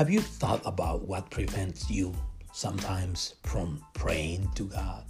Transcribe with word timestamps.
Have 0.00 0.08
you 0.08 0.22
thought 0.22 0.62
about 0.64 1.06
what 1.06 1.28
prevents 1.28 1.90
you 1.90 2.14
sometimes 2.54 3.34
from 3.42 3.84
praying 3.92 4.50
to 4.54 4.64
God? 4.64 5.04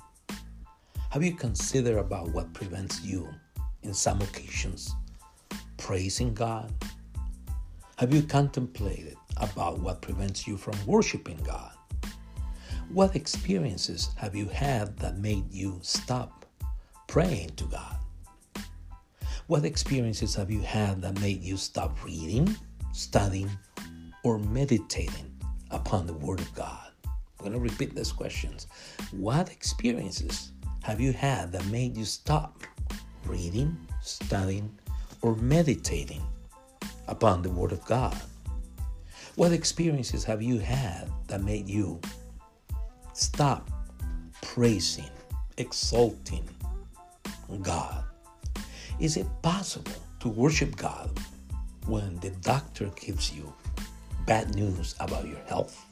Have 1.11 1.23
you 1.23 1.33
considered 1.33 1.97
about 1.97 2.31
what 2.31 2.53
prevents 2.55 3.01
you 3.01 3.29
in 3.85 3.95
some 3.95 4.21
occasions 4.21 4.93
praising 5.77 6.35
God? 6.35 6.75
Have 7.99 8.13
you 8.13 8.21
contemplated 8.21 9.15
about 9.37 9.79
what 9.79 10.03
prevents 10.03 10.49
you 10.49 10.57
from 10.57 10.75
worshiping 10.87 11.39
God? 11.45 11.71
What 12.89 13.15
experiences 13.15 14.09
have 14.17 14.35
you 14.35 14.47
had 14.47 14.97
that 14.97 15.19
made 15.19 15.53
you 15.53 15.79
stop 15.83 16.47
praying 17.07 17.51
to 17.51 17.65
God? 17.67 17.97
What 19.47 19.65
experiences 19.65 20.35
have 20.35 20.51
you 20.51 20.63
had 20.63 21.01
that 21.03 21.21
made 21.21 21.43
you 21.43 21.59
stop 21.59 22.05
reading, 22.05 22.57
studying, 22.93 23.51
or 24.23 24.39
meditating 24.39 25.31
upon 25.71 26.07
the 26.07 26.15
Word 26.15 26.41
of 26.41 26.55
God? 26.55 26.91
I'm 27.05 27.13
going 27.39 27.53
to 27.53 27.59
repeat 27.59 27.95
those 27.95 28.13
questions. 28.13 28.67
What 29.13 29.51
experiences 29.51 30.53
have 30.83 31.01
you 31.01 31.13
had 31.13 31.53
that 31.53 31.65
made 31.67 31.97
you 31.97 32.05
stop 32.05 32.63
reading, 33.25 33.77
studying, 34.03 34.71
or 35.23 35.37
meditating 35.37 36.23
upon 37.09 37.43
the 37.43 37.51
Word 37.51 37.73
of 37.73 37.85
God? 37.85 38.17
What 39.37 39.53
experiences 39.53 40.25
have 40.25 40.43
you 40.43 40.59
had 40.59 41.11
that 41.29 41.43
made 41.43 41.69
you 41.69 42.01
stop 43.13 43.71
praising, 44.43 45.11
exalting 45.57 46.49
God? 47.63 48.05
Is 48.99 49.17
it 49.17 49.27
possible 49.43 49.93
to 50.21 50.29
worship 50.29 50.77
God 50.77 51.11
when 51.87 52.17
the 52.21 52.31
doctor 52.43 52.91
gives 53.01 53.33
you 53.33 53.53
bad 54.27 54.55
news 54.55 54.95
about 55.01 55.27
your 55.27 55.41
health? 55.47 55.85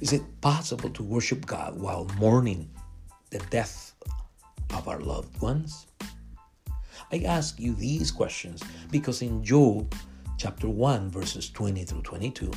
Is 0.00 0.12
it 0.12 0.40
possible 0.40 0.90
to 0.90 1.02
worship 1.02 1.46
God 1.46 1.78
while 1.78 2.06
mourning 2.18 2.70
the 3.30 3.38
death 3.50 3.94
of 4.74 4.88
our 4.88 5.00
loved 5.00 5.40
ones? 5.40 5.86
I 7.12 7.18
ask 7.26 7.58
you 7.58 7.74
these 7.74 8.10
questions 8.10 8.62
because 8.90 9.22
in 9.22 9.42
Job 9.42 9.94
chapter 10.38 10.68
1, 10.68 11.10
verses 11.10 11.50
20 11.50 11.84
through 11.84 12.02
22, 12.02 12.50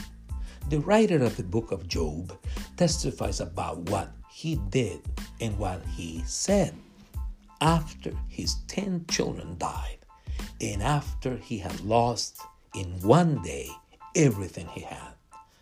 the 0.69 0.79
writer 0.81 1.23
of 1.23 1.35
the 1.35 1.43
book 1.43 1.71
of 1.71 1.87
Job 1.87 2.37
testifies 2.77 3.41
about 3.41 3.79
what 3.89 4.11
he 4.29 4.55
did 4.69 5.01
and 5.41 5.57
what 5.57 5.83
he 5.85 6.23
said 6.25 6.73
after 7.61 8.11
his 8.27 8.55
10 8.67 9.05
children 9.09 9.55
died 9.57 9.97
and 10.61 10.81
after 10.81 11.37
he 11.37 11.57
had 11.57 11.79
lost 11.81 12.41
in 12.75 12.87
one 13.01 13.41
day 13.41 13.69
everything 14.15 14.67
he 14.67 14.81
had. 14.81 15.13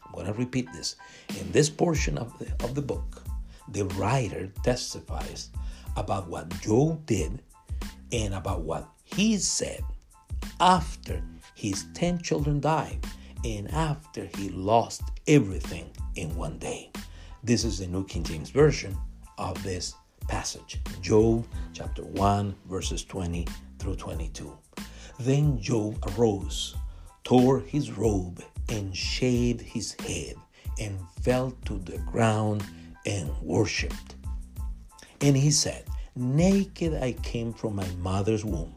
I'm 0.06 0.14
going 0.14 0.26
to 0.28 0.34
repeat 0.34 0.72
this. 0.74 0.96
In 1.40 1.52
this 1.52 1.70
portion 1.70 2.18
of 2.18 2.38
the, 2.40 2.52
of 2.64 2.76
the 2.76 2.82
book, 2.82 3.24
the 3.70 3.86
writer 3.96 4.52
testifies 4.64 5.50
about 5.96 6.28
what 6.28 6.50
Job 6.62 7.06
did 7.06 7.42
and 8.12 8.34
about 8.34 8.62
what 8.62 8.90
he 9.04 9.38
said 9.38 9.84
after 10.60 11.22
his 11.56 11.86
10 11.94 12.22
children 12.22 12.60
died 12.60 13.06
and 13.44 13.72
after 13.72 14.28
he 14.38 14.50
lost 14.50 15.02
everything 15.28 15.90
in 16.16 16.36
one 16.36 16.58
day. 16.58 16.92
This 17.44 17.64
is 17.64 17.80
the 17.80 17.88
New 17.88 18.06
King 18.06 18.24
James 18.24 18.50
Version 18.50 18.98
of 19.38 19.62
this 19.64 19.96
passage 20.28 20.80
Job 21.02 21.46
chapter 21.74 22.04
1, 22.04 22.56
verses 22.70 23.04
20 23.04 23.48
through 23.80 23.96
22. 23.96 24.56
Then 25.20 25.60
Job 25.60 25.98
arose, 26.10 26.76
tore 27.32 27.62
his 27.62 27.94
robe, 27.94 28.44
and 28.68 28.94
shaved 28.94 29.62
his 29.62 29.94
head, 30.02 30.36
and 30.82 31.00
fell 31.22 31.52
to 31.64 31.80
the 31.80 31.98
ground 32.00 32.62
and 33.06 33.32
worshipped. 33.42 34.16
And 35.22 35.38
he 35.38 35.50
said, 35.50 35.86
Naked 36.14 36.94
I 37.02 37.14
came 37.14 37.54
from 37.54 37.78
my 37.78 37.88
mother's 38.02 38.44
womb, 38.44 38.76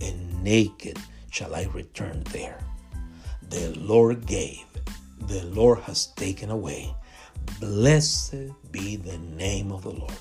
and 0.00 0.42
naked 0.42 0.98
shall 1.30 1.54
I 1.54 1.64
return 1.74 2.22
there. 2.32 2.58
The 3.50 3.78
Lord 3.78 4.24
gave, 4.24 4.64
the 5.26 5.44
Lord 5.44 5.80
has 5.80 6.06
taken 6.06 6.48
away. 6.48 6.94
Blessed 7.60 8.48
be 8.72 8.96
the 8.96 9.18
name 9.18 9.70
of 9.70 9.82
the 9.82 9.92
Lord. 9.92 10.18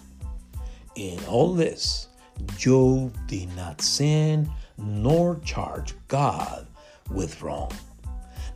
In 0.95 1.17
all 1.29 1.53
this, 1.53 2.09
Job 2.57 3.15
did 3.27 3.55
not 3.55 3.79
sin 3.79 4.51
nor 4.77 5.39
charge 5.45 5.93
God 6.09 6.67
with 7.13 7.41
wrong. 7.41 7.71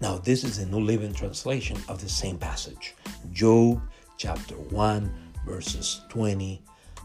Now, 0.02 0.18
this 0.18 0.44
is 0.44 0.58
the 0.60 0.66
New 0.66 0.80
Living 0.80 1.14
Translation 1.14 1.78
of 1.88 2.02
the 2.02 2.10
same 2.10 2.38
passage 2.38 2.96
Job 3.32 3.82
chapter 4.18 4.56
1, 4.56 5.12
verses 5.46 6.02
20 6.10 6.62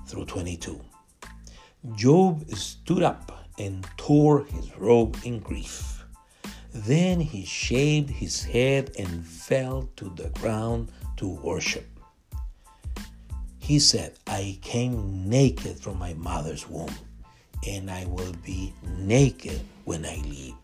through 0.07 0.25
22. 0.27 0.81
Job 1.95 2.49
stood 2.55 3.03
up 3.03 3.47
and 3.59 3.87
tore 3.97 4.45
his 4.45 4.77
robe 4.77 5.17
in 5.25 5.39
grief. 5.41 6.05
Then 6.75 7.21
he 7.21 7.45
shaved 7.45 8.09
his 8.09 8.43
head 8.43 8.93
and 8.99 9.27
fell 9.27 9.89
to 9.97 10.11
the 10.17 10.31
ground 10.41 10.91
to 11.17 11.29
worship. 11.29 11.87
He 13.59 13.79
said, 13.79 14.19
I 14.27 14.59
came 14.63 15.29
naked 15.29 15.79
from 15.79 15.99
my 15.99 16.15
mother's 16.15 16.69
womb, 16.69 16.95
and 17.67 17.91
I 17.91 18.07
will 18.07 18.33
be 18.45 18.75
naked 18.99 19.61
when 19.85 20.05
I 20.05 20.17
leave. 20.29 20.55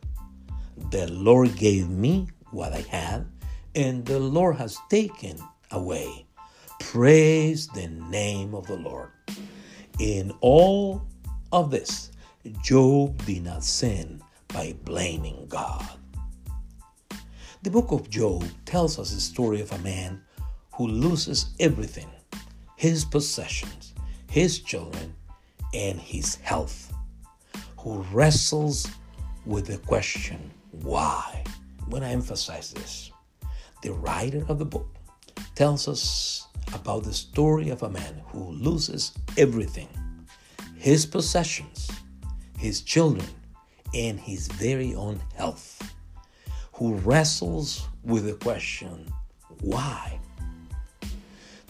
The 0.91 1.11
Lord 1.13 1.57
gave 1.57 1.89
me 1.89 2.29
what 2.51 2.73
I 2.73 2.81
had, 2.81 3.27
and 3.75 4.05
the 4.07 4.19
Lord 4.19 4.57
has 4.57 4.79
taken 4.89 5.39
away. 5.71 6.27
Praise 6.81 7.67
the 7.69 7.89
name 7.89 8.55
of 8.55 8.67
the 8.67 8.77
Lord. 8.77 9.11
In 9.99 10.33
all 10.41 11.03
of 11.53 11.71
this, 11.71 12.13
Job 12.63 13.25
did 13.27 13.45
not 13.45 13.65
sin 13.65 14.23
by 14.49 14.75
blaming 14.85 15.47
God. 15.49 15.87
The 17.63 17.71
book 17.71 17.91
of 17.91 18.09
Job 18.09 18.45
tells 18.65 18.99
us 18.99 19.13
the 19.13 19.21
story 19.21 19.61
of 19.61 19.73
a 19.73 19.79
man 19.79 20.23
who 20.75 20.87
loses 20.87 21.55
everything 21.61 22.09
his 22.77 23.05
possessions, 23.05 23.93
his 24.31 24.61
children, 24.61 25.13
and 25.75 25.99
his 25.99 26.37
health, 26.37 26.93
who 27.79 27.99
wrestles 28.13 28.89
with 29.45 29.67
the 29.67 29.79
question, 29.79 30.53
why? 30.71 31.45
When 31.89 32.03
I 32.03 32.11
emphasize 32.11 32.73
this, 32.73 33.11
the 33.83 33.93
writer 33.93 34.45
of 34.49 34.59
the 34.59 34.65
book 34.65 34.95
tells 35.55 35.89
us 35.89 36.47
about 36.75 37.05
the 37.05 37.13
story 37.13 37.71
of 37.71 37.83
a 37.83 37.89
man 37.89 38.23
who 38.27 38.51
loses 38.51 39.13
everything 39.37 39.89
his 40.77 41.05
possessions, 41.05 41.91
his 42.57 42.83
children, 42.83 43.27
and 43.95 44.21
his 44.21 44.47
very 44.49 44.95
own 44.95 45.21
health, 45.35 45.83
who 46.75 46.95
wrestles 46.95 47.89
with 48.05 48.27
the 48.27 48.35
question, 48.35 49.13
why? 49.61 50.21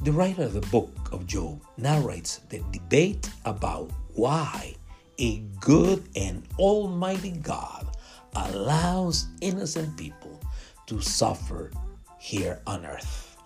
The 0.02 0.12
writer 0.12 0.42
of 0.42 0.52
the 0.52 0.60
book 0.60 0.90
of 1.10 1.26
Job 1.26 1.62
narrates 1.76 2.38
the 2.50 2.62
debate 2.70 3.30
about 3.44 3.90
why 4.14 4.74
a 5.18 5.38
good 5.60 6.08
and 6.14 6.42
almighty 6.58 7.32
God 7.32 7.96
allows 8.34 9.26
innocent 9.40 9.96
people 9.96 10.40
to 10.86 11.00
suffer 11.00 11.70
here 12.18 12.60
on 12.66 12.84
earth. 12.86 13.36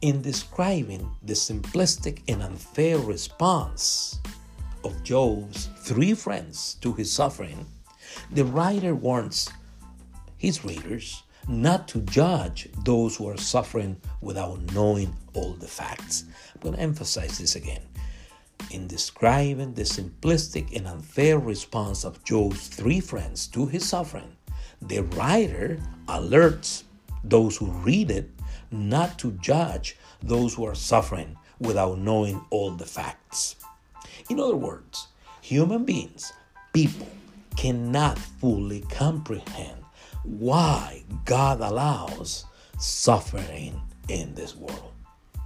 In 0.00 0.20
describing 0.20 1.10
the 1.22 1.32
simplistic 1.32 2.20
and 2.28 2.42
unfair 2.42 2.98
response 2.98 4.20
of 4.84 5.02
Job's 5.02 5.68
three 5.78 6.14
friends 6.14 6.74
to 6.82 6.92
his 6.92 7.10
suffering, 7.10 7.66
the 8.32 8.44
writer 8.44 8.94
warns 8.94 9.48
his 10.36 10.64
readers 10.64 11.22
not 11.48 11.88
to 11.88 12.00
judge 12.00 12.68
those 12.84 13.16
who 13.16 13.28
are 13.28 13.36
suffering 13.36 13.96
without 14.20 14.60
knowing 14.72 15.14
all 15.34 15.52
the 15.54 15.66
facts. 15.66 16.24
I'm 16.54 16.60
going 16.60 16.74
to 16.74 16.80
emphasize 16.80 17.38
this 17.38 17.56
again. 17.56 17.82
In 18.70 18.86
describing 18.86 19.74
the 19.74 19.82
simplistic 19.82 20.74
and 20.76 20.86
unfair 20.86 21.38
response 21.38 22.04
of 22.04 22.24
Job's 22.24 22.68
three 22.68 23.00
friends 23.00 23.46
to 23.48 23.66
his 23.66 23.88
suffering, 23.88 24.36
the 24.82 25.00
writer 25.00 25.78
alerts 26.06 26.84
those 27.22 27.56
who 27.56 27.66
read 27.66 28.10
it 28.10 28.30
not 28.70 29.18
to 29.20 29.32
judge 29.32 29.96
those 30.22 30.54
who 30.54 30.64
are 30.64 30.74
suffering 30.74 31.36
without 31.60 31.98
knowing 31.98 32.44
all 32.50 32.70
the 32.70 32.84
facts. 32.84 33.56
In 34.28 34.40
other 34.40 34.56
words, 34.56 35.08
human 35.40 35.84
beings, 35.84 36.32
people, 36.72 37.08
cannot 37.56 38.18
fully 38.18 38.80
comprehend 38.90 39.84
why 40.24 41.04
God 41.24 41.60
allows 41.60 42.44
suffering 42.78 43.80
in 44.08 44.34
this 44.34 44.56
world. 44.56 44.92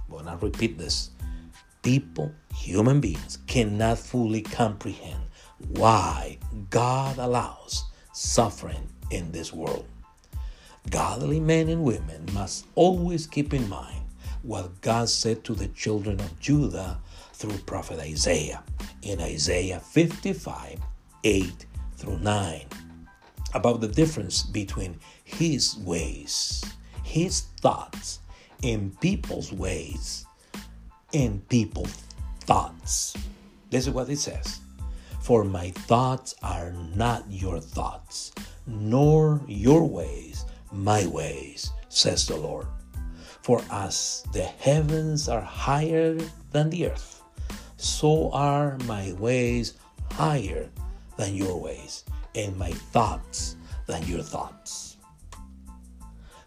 When 0.07 0.27
I 0.27 0.33
repeat 0.35 0.77
this, 0.77 1.11
people, 1.83 2.31
human 2.59 2.99
beings, 2.99 3.39
cannot 3.47 3.97
fully 3.97 4.41
comprehend 4.41 5.21
why 5.69 6.37
God 6.69 7.17
allows 7.17 7.85
suffering 8.13 8.89
in 9.11 9.31
this 9.31 9.53
world. 9.53 9.87
Godly 10.89 11.39
men 11.39 11.69
and 11.69 11.83
women 11.83 12.25
must 12.33 12.65
always 12.75 13.25
keep 13.27 13.53
in 13.53 13.67
mind 13.69 14.03
what 14.41 14.81
God 14.81 15.09
said 15.09 15.43
to 15.45 15.53
the 15.53 15.67
children 15.69 16.19
of 16.19 16.39
Judah 16.39 16.99
through 17.33 17.57
prophet 17.59 17.99
Isaiah 17.99 18.63
in 19.01 19.21
Isaiah 19.21 19.79
55 19.79 20.79
8 21.23 21.65
through 21.95 22.19
9 22.19 22.65
about 23.53 23.81
the 23.81 23.87
difference 23.87 24.43
between 24.43 24.99
his 25.23 25.77
ways, 25.77 26.63
his 27.03 27.41
thoughts, 27.61 28.19
and 28.63 28.99
people's 28.99 29.51
ways, 29.51 30.25
and 31.13 31.47
people's 31.49 31.93
thoughts. 32.49 33.13
This 33.69 33.85
is 33.85 33.93
what 33.93 34.09
it 34.09 34.17
says 34.17 34.59
For 35.21 35.43
my 35.43 35.69
thoughts 35.85 36.33
are 36.41 36.73
not 36.95 37.23
your 37.29 37.59
thoughts, 37.59 38.33
nor 38.65 39.39
your 39.45 39.87
ways 39.87 40.45
my 40.71 41.05
ways, 41.05 41.69
says 41.89 42.25
the 42.25 42.35
Lord. 42.35 42.65
For 43.43 43.61
as 43.69 44.23
the 44.33 44.45
heavens 44.65 45.29
are 45.29 45.41
higher 45.41 46.17
than 46.51 46.71
the 46.71 46.87
earth, 46.87 47.21
so 47.77 48.31
are 48.31 48.79
my 48.85 49.13
ways 49.13 49.77
higher 50.13 50.69
than 51.17 51.35
your 51.35 51.61
ways, 51.61 52.03
and 52.33 52.57
my 52.57 52.71
thoughts 52.89 53.57
than 53.85 54.01
your 54.07 54.23
thoughts. 54.23 54.97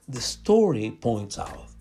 The 0.09 0.21
story 0.21 0.99
points 1.01 1.39
out 1.39 1.72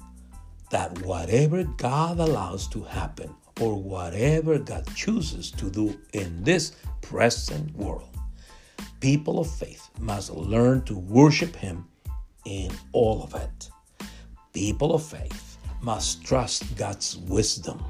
that 0.72 0.98
whatever 1.04 1.64
God 1.64 2.20
allows 2.20 2.68
to 2.70 2.82
happen 2.84 3.34
or 3.60 3.82
whatever 3.82 4.58
God 4.58 4.88
chooses 4.96 5.52
to 5.52 5.70
do 5.70 6.00
in 6.14 6.44
this 6.44 6.74
present 7.02 7.76
world, 7.76 8.10
people 9.00 9.40
of 9.40 9.50
faith 9.50 9.90
must 10.00 10.32
learn 10.32 10.84
to 10.84 10.98
worship 10.98 11.56
Him 11.56 11.88
in 12.46 12.72
all 12.94 13.24
of 13.24 13.36
it. 13.36 13.70
People 14.54 14.96
of 14.96 15.04
faith 15.04 15.58
must 15.82 16.24
trust 16.24 16.76
God's 16.78 17.18
wisdom. 17.18 17.84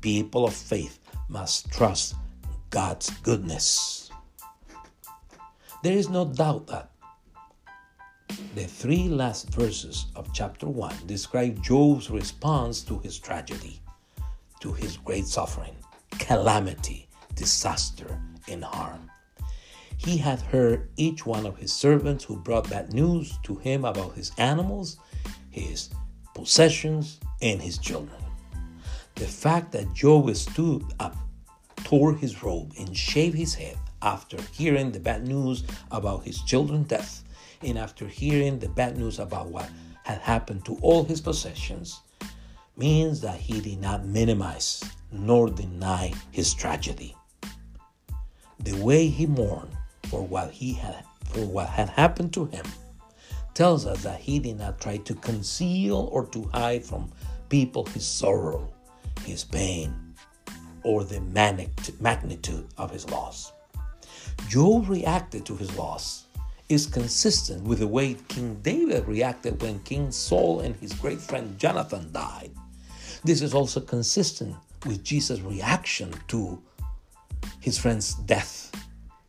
People 0.00 0.44
of 0.44 0.54
faith 0.54 1.00
must 1.28 1.70
trust 1.72 2.14
God's 2.70 3.10
goodness. 3.20 4.10
There 5.82 5.96
is 5.96 6.08
no 6.08 6.24
doubt 6.24 6.66
that 6.68 6.90
the 8.54 8.64
three 8.64 9.08
last 9.08 9.50
verses 9.50 10.06
of 10.16 10.32
chapter 10.32 10.66
1 10.66 11.06
describe 11.06 11.62
Job's 11.62 12.10
response 12.10 12.82
to 12.82 12.98
his 12.98 13.18
tragedy, 13.18 13.80
to 14.60 14.72
his 14.72 14.96
great 14.96 15.26
suffering, 15.26 15.76
calamity, 16.18 17.08
disaster, 17.34 18.20
and 18.48 18.64
harm. 18.64 19.10
He 19.98 20.16
had 20.18 20.40
heard 20.40 20.88
each 20.96 21.24
one 21.24 21.46
of 21.46 21.58
his 21.58 21.72
servants 21.72 22.24
who 22.24 22.36
brought 22.36 22.70
bad 22.70 22.92
news 22.92 23.38
to 23.44 23.56
him 23.56 23.84
about 23.84 24.14
his 24.14 24.32
animals, 24.38 24.98
his 25.50 25.90
possessions, 26.34 27.18
and 27.40 27.60
his 27.60 27.78
children. 27.78 28.22
The 29.14 29.26
fact 29.26 29.72
that 29.72 29.94
Job 29.94 30.34
stood 30.36 30.84
up, 31.00 31.16
tore 31.84 32.14
his 32.14 32.42
robe, 32.42 32.72
and 32.78 32.94
shaved 32.96 33.36
his 33.36 33.54
head 33.54 33.78
after 34.02 34.36
hearing 34.52 34.92
the 34.92 35.00
bad 35.00 35.26
news 35.26 35.64
about 35.90 36.24
his 36.24 36.42
children's 36.42 36.88
death, 36.88 37.24
and 37.62 37.78
after 37.78 38.06
hearing 38.06 38.58
the 38.58 38.68
bad 38.68 38.96
news 38.96 39.18
about 39.18 39.48
what 39.48 39.70
had 40.04 40.18
happened 40.20 40.64
to 40.64 40.76
all 40.82 41.04
his 41.04 41.20
possessions, 41.20 42.00
means 42.76 43.20
that 43.20 43.38
he 43.38 43.60
did 43.60 43.80
not 43.80 44.04
minimize 44.04 44.84
nor 45.10 45.48
deny 45.48 46.12
his 46.30 46.52
tragedy. 46.52 47.16
The 48.60 48.76
way 48.82 49.08
he 49.08 49.26
mourned 49.26 49.76
for 50.04 50.26
what 50.26 50.50
he 50.50 50.72
had 50.72 51.04
for 51.24 51.44
what 51.44 51.68
had 51.68 51.88
happened 51.88 52.32
to 52.34 52.46
him 52.46 52.64
tells 53.54 53.86
us 53.86 54.02
that 54.02 54.20
he 54.20 54.38
did 54.38 54.58
not 54.58 54.80
try 54.80 54.98
to 54.98 55.14
conceal 55.14 56.08
or 56.12 56.26
to 56.26 56.44
hide 56.52 56.84
from 56.84 57.10
people 57.48 57.86
his 57.86 58.06
sorrow, 58.06 58.72
his 59.24 59.44
pain, 59.44 60.14
or 60.82 61.04
the 61.04 61.20
magnitude 62.00 62.66
of 62.76 62.90
his 62.90 63.08
loss. 63.10 63.52
Job 64.48 64.88
reacted 64.88 65.44
to 65.46 65.56
his 65.56 65.74
loss 65.76 66.25
is 66.68 66.86
consistent 66.86 67.62
with 67.62 67.78
the 67.78 67.86
way 67.86 68.16
King 68.28 68.56
David 68.62 69.06
reacted 69.06 69.62
when 69.62 69.78
King 69.80 70.10
Saul 70.10 70.60
and 70.60 70.74
his 70.76 70.92
great 70.92 71.20
friend 71.20 71.58
Jonathan 71.58 72.10
died. 72.12 72.50
This 73.24 73.42
is 73.42 73.54
also 73.54 73.80
consistent 73.80 74.56
with 74.84 75.04
Jesus' 75.04 75.40
reaction 75.40 76.12
to 76.28 76.60
his 77.60 77.78
friend's 77.78 78.14
death 78.14 78.72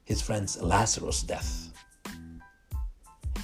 his 0.08 0.22
friend 0.22 0.50
Lazarus' 0.62 1.22
death. 1.22 1.70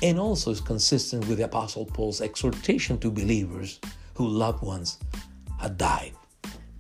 And 0.01 0.18
also 0.18 0.50
is 0.51 0.62
consistent 0.62 1.28
with 1.28 1.38
the 1.38 1.44
Apostle 1.44 1.86
Paul's 1.86 2.22
exhortation 2.22 2.98
to 3.00 3.12
believers 3.12 3.81
whose 4.16 4.31
loved 4.31 4.63
ones 4.63 4.98
had 5.60 5.78
died. 5.78 6.13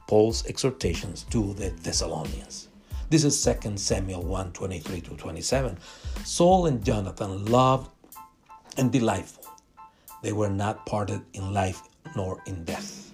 Paul's 0.07 0.45
exhortations 0.45 1.23
to 1.31 1.53
the 1.53 1.71
Thessalonians. 1.81 2.69
This 3.09 3.23
is 3.23 3.43
2 3.43 3.77
Samuel 3.77 4.23
1 4.23 4.53
23 4.53 5.01
to 5.01 5.09
27. 5.11 5.77
Saul 6.23 6.65
and 6.65 6.83
Jonathan 6.83 7.45
loved 7.45 7.91
and 8.77 8.91
delightful. 8.91 9.45
They 10.23 10.31
were 10.33 10.49
not 10.49 10.85
parted 10.85 11.21
in 11.33 11.53
life 11.53 11.83
nor 12.15 12.41
in 12.47 12.63
death. 12.63 13.13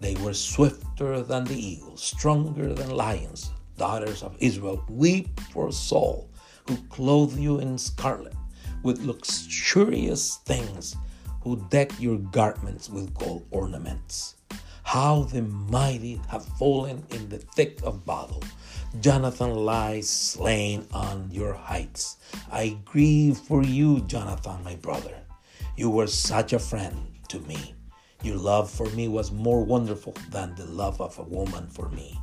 They 0.00 0.16
were 0.16 0.34
swifter 0.34 1.22
than 1.22 1.44
the 1.44 1.54
eagle, 1.54 1.96
stronger 1.96 2.74
than 2.74 2.90
lions, 2.90 3.50
daughters 3.76 4.22
of 4.22 4.36
Israel, 4.40 4.82
weep 4.88 5.38
for 5.52 5.70
Saul, 5.70 6.28
who 6.66 6.76
clothed 6.88 7.38
you 7.38 7.60
in 7.60 7.78
scarlet, 7.78 8.34
with 8.82 9.04
luxurious 9.04 10.38
things, 10.46 10.96
who 11.42 11.64
deck 11.68 11.92
your 12.00 12.18
garments 12.18 12.88
with 12.88 13.14
gold 13.14 13.46
ornaments. 13.50 14.36
How 14.90 15.22
the 15.22 15.42
mighty 15.42 16.20
have 16.30 16.44
fallen 16.58 17.04
in 17.10 17.28
the 17.28 17.38
thick 17.38 17.78
of 17.84 18.04
battle. 18.04 18.42
Jonathan 19.00 19.54
lies 19.54 20.10
slain 20.10 20.84
on 20.92 21.28
your 21.30 21.54
heights. 21.54 22.16
I 22.50 22.76
grieve 22.84 23.38
for 23.38 23.62
you, 23.62 24.00
Jonathan, 24.00 24.64
my 24.64 24.74
brother. 24.74 25.14
You 25.76 25.90
were 25.90 26.08
such 26.08 26.52
a 26.52 26.58
friend 26.58 26.96
to 27.28 27.38
me. 27.40 27.76
Your 28.24 28.36
love 28.36 28.68
for 28.68 28.90
me 28.90 29.06
was 29.06 29.30
more 29.30 29.62
wonderful 29.64 30.14
than 30.30 30.56
the 30.56 30.66
love 30.66 31.00
of 31.00 31.16
a 31.20 31.22
woman 31.22 31.68
for 31.68 31.88
me 31.90 32.18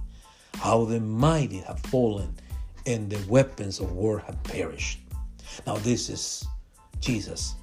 how 0.57 0.83
the 0.85 0.99
mighty 0.99 1.59
have 1.59 1.79
fallen 1.79 2.35
and 2.85 3.09
the 3.09 3.31
weapons 3.31 3.79
of 3.79 3.93
war 3.93 4.19
have 4.19 4.43
perished. 4.43 4.99
Now, 5.65 5.77
this 5.77 6.09
is 6.09 6.45
Jesus. 6.99 7.56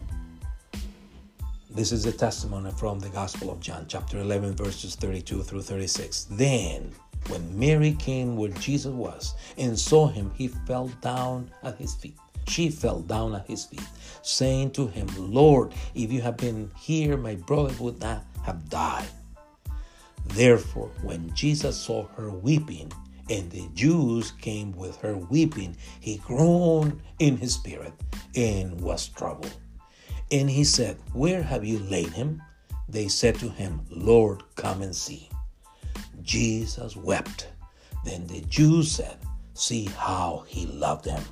This 1.74 1.90
is 1.90 2.06
a 2.06 2.12
testimony 2.12 2.70
from 2.70 3.00
the 3.00 3.08
Gospel 3.08 3.50
of 3.50 3.58
John, 3.58 3.86
chapter 3.88 4.20
11, 4.20 4.54
verses 4.54 4.94
32 4.94 5.42
through 5.42 5.62
36. 5.62 6.28
Then, 6.30 6.92
when 7.26 7.58
Mary 7.58 7.96
came 7.98 8.36
where 8.36 8.50
Jesus 8.50 8.92
was 8.92 9.34
and 9.58 9.76
saw 9.76 10.06
him, 10.06 10.30
he 10.36 10.46
fell 10.46 10.86
down 11.02 11.50
at 11.64 11.76
his 11.76 11.96
feet. 11.96 12.14
She 12.46 12.70
fell 12.70 13.00
down 13.00 13.34
at 13.34 13.48
his 13.48 13.64
feet, 13.64 13.82
saying 14.22 14.70
to 14.74 14.86
him, 14.86 15.08
Lord, 15.18 15.74
if 15.96 16.12
you 16.12 16.20
had 16.20 16.36
been 16.36 16.70
here, 16.78 17.16
my 17.16 17.34
brother 17.34 17.74
would 17.82 18.00
not 18.00 18.22
have 18.44 18.68
died. 18.68 19.08
Therefore, 20.26 20.92
when 21.02 21.34
Jesus 21.34 21.76
saw 21.76 22.06
her 22.16 22.30
weeping, 22.30 22.92
and 23.28 23.50
the 23.50 23.66
Jews 23.74 24.30
came 24.30 24.70
with 24.76 24.94
her 24.98 25.16
weeping, 25.16 25.76
he 25.98 26.18
groaned 26.18 27.00
in 27.18 27.36
his 27.36 27.54
spirit 27.54 27.94
and 28.36 28.80
was 28.80 29.08
troubled. 29.08 29.56
And 30.30 30.48
he 30.48 30.64
said, 30.64 30.96
Where 31.12 31.42
have 31.42 31.64
you 31.64 31.78
laid 31.80 32.10
him? 32.10 32.42
They 32.88 33.08
said 33.08 33.36
to 33.36 33.48
him, 33.48 33.80
Lord, 33.90 34.42
come 34.56 34.82
and 34.82 34.94
see. 34.94 35.28
Jesus 36.22 36.96
wept. 36.96 37.48
Then 38.04 38.26
the 38.26 38.40
Jews 38.42 38.90
said, 38.92 39.16
See 39.54 39.86
how 39.96 40.44
he 40.46 40.66
loved 40.66 41.04
them. 41.04 41.22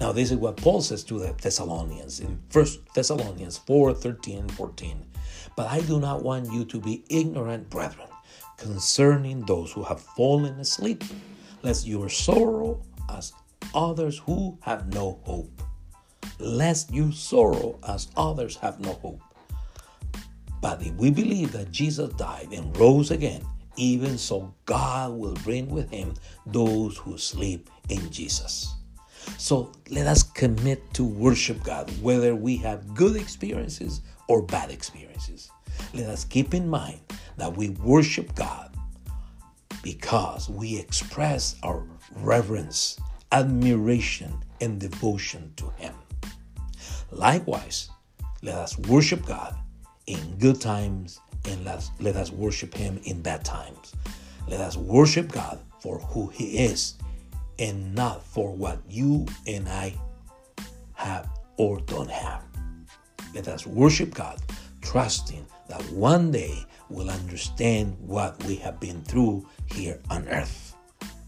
Now, 0.00 0.12
this 0.12 0.30
is 0.30 0.38
what 0.38 0.56
Paul 0.56 0.80
says 0.80 1.04
to 1.04 1.18
the 1.18 1.34
Thessalonians 1.40 2.20
in 2.20 2.40
1 2.52 2.66
Thessalonians 2.94 3.58
4 3.58 3.94
13 3.94 4.38
and 4.38 4.52
14. 4.52 5.04
But 5.56 5.70
I 5.70 5.80
do 5.80 6.00
not 6.00 6.22
want 6.22 6.52
you 6.52 6.64
to 6.64 6.80
be 6.80 7.04
ignorant, 7.08 7.70
brethren 7.70 8.08
concerning 8.56 9.44
those 9.44 9.72
who 9.72 9.82
have 9.82 10.00
fallen 10.00 10.58
asleep, 10.60 11.04
lest 11.62 11.86
your 11.86 12.08
sorrow 12.08 12.80
as 13.10 13.32
others 13.74 14.18
who 14.18 14.58
have 14.62 14.92
no 14.92 15.20
hope. 15.24 15.62
Lest 16.38 16.92
you 16.92 17.12
sorrow 17.12 17.78
as 17.86 18.08
others 18.16 18.56
have 18.56 18.80
no 18.80 18.94
hope. 18.94 19.20
But 20.60 20.82
if 20.82 20.94
we 20.94 21.10
believe 21.10 21.52
that 21.52 21.70
Jesus 21.70 22.12
died 22.14 22.48
and 22.52 22.76
rose 22.76 23.10
again, 23.10 23.42
even 23.76 24.16
so 24.16 24.54
God 24.66 25.12
will 25.12 25.34
bring 25.44 25.68
with 25.68 25.90
him 25.90 26.14
those 26.46 26.96
who 26.96 27.18
sleep 27.18 27.68
in 27.88 28.10
Jesus. 28.10 28.74
So 29.38 29.72
let 29.90 30.06
us 30.06 30.22
commit 30.22 30.92
to 30.94 31.04
worship 31.04 31.62
God, 31.62 31.90
whether 32.00 32.34
we 32.34 32.56
have 32.58 32.94
good 32.94 33.16
experiences 33.16 34.00
or 34.28 34.42
bad 34.42 34.70
experiences. 34.70 35.50
Let 35.92 36.08
us 36.08 36.24
keep 36.24 36.54
in 36.54 36.68
mind 36.68 37.00
that 37.36 37.56
we 37.56 37.70
worship 37.70 38.34
God 38.34 38.74
because 39.82 40.48
we 40.48 40.78
express 40.78 41.56
our 41.62 41.84
reverence, 42.16 42.98
admiration, 43.32 44.34
and 44.60 44.80
devotion 44.80 45.52
to 45.56 45.68
Him. 45.76 45.94
Likewise, 47.14 47.90
Let 48.42 48.56
us 48.56 48.78
worship 48.78 49.24
God 49.24 49.56
in 50.06 50.36
good 50.38 50.60
times 50.60 51.18
and 51.48 51.64
let 51.64 51.76
us, 51.76 51.90
let 51.98 52.14
us 52.14 52.30
worship 52.30 52.74
Him 52.74 53.00
in 53.04 53.22
bad 53.22 53.42
times. 53.42 53.94
Let 54.46 54.60
us 54.60 54.76
worship 54.76 55.32
God 55.32 55.58
for 55.80 55.98
who 55.98 56.28
He 56.28 56.58
is 56.58 56.94
and 57.58 57.94
not 57.94 58.22
for 58.22 58.52
what 58.54 58.80
you 58.86 59.26
and 59.46 59.66
I 59.66 59.94
have 60.92 61.30
or 61.56 61.80
don't 61.80 62.10
have. 62.10 62.42
Let 63.34 63.48
us 63.48 63.66
worship 63.66 64.12
God, 64.12 64.40
trusting 64.82 65.46
that 65.68 65.82
one 65.90 66.30
day 66.30 66.66
we'll 66.90 67.10
understand 67.10 67.96
what 67.98 68.42
we 68.44 68.56
have 68.56 68.78
been 68.78 69.02
through 69.04 69.48
here 69.72 70.00
on 70.10 70.28
earth. 70.28 70.76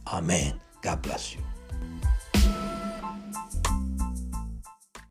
Amen. 0.06 0.60
God 0.82 1.00
bless 1.00 1.34
you. 1.34 1.40